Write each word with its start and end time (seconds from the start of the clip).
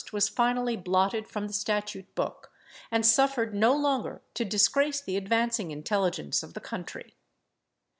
was 0.11 0.27
finally 0.27 0.75
blotted 0.75 1.27
from 1.27 1.45
the 1.45 1.53
statute 1.53 2.15
book, 2.15 2.51
and 2.89 3.05
suffered 3.05 3.53
no 3.53 3.75
longer 3.75 4.23
to 4.33 4.43
disgrace 4.43 4.99
the 4.99 5.15
advancing 5.15 5.69
intelligence 5.69 6.41
of 6.41 6.55
the 6.55 6.59
country. 6.59 7.15